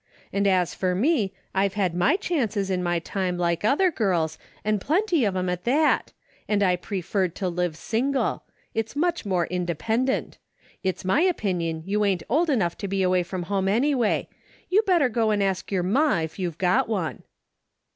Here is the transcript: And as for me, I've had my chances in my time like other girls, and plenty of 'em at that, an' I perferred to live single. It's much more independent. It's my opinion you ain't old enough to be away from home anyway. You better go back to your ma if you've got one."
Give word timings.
And 0.33 0.47
as 0.47 0.73
for 0.73 0.95
me, 0.95 1.31
I've 1.53 1.75
had 1.75 1.93
my 1.93 2.15
chances 2.15 2.71
in 2.71 2.81
my 2.81 2.97
time 2.97 3.37
like 3.37 3.63
other 3.63 3.91
girls, 3.91 4.39
and 4.65 4.81
plenty 4.81 5.25
of 5.25 5.35
'em 5.35 5.47
at 5.47 5.63
that, 5.65 6.11
an' 6.47 6.63
I 6.63 6.75
perferred 6.75 7.35
to 7.35 7.47
live 7.47 7.77
single. 7.77 8.41
It's 8.73 8.95
much 8.95 9.27
more 9.27 9.45
independent. 9.45 10.39
It's 10.81 11.05
my 11.05 11.21
opinion 11.21 11.83
you 11.85 12.03
ain't 12.03 12.23
old 12.29 12.49
enough 12.49 12.75
to 12.79 12.87
be 12.87 13.03
away 13.03 13.21
from 13.21 13.43
home 13.43 13.67
anyway. 13.67 14.27
You 14.69 14.81
better 14.87 15.07
go 15.07 15.37
back 15.37 15.57
to 15.57 15.63
your 15.75 15.83
ma 15.83 16.21
if 16.21 16.39
you've 16.39 16.57
got 16.57 16.89
one." 16.89 17.21